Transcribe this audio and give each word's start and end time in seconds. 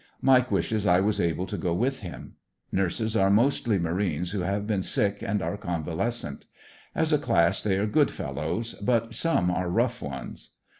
Mike 0.19 0.49
wishes 0.49 0.87
I 0.87 0.99
was 0.99 1.21
able 1.21 1.45
to 1.45 1.57
go 1.59 1.75
w.tli 1.75 1.99
him. 1.99 2.33
Nurses 2.71 3.15
are 3.15 3.29
mostly 3.29 3.77
marines 3.77 4.31
who 4.31 4.39
have 4.39 4.65
been 4.65 4.81
sick 4.81 5.21
and 5.21 5.43
are 5.43 5.57
convalescent. 5.57 6.47
As 6.95 7.13
a 7.13 7.19
class 7.19 7.61
they 7.61 7.77
are 7.77 7.85
good 7.85 8.09
fellows, 8.09 8.73
but 8.81 9.13
some 9.13 9.51
are 9.51 9.69
rough 9.69 10.01
ones 10.01 10.53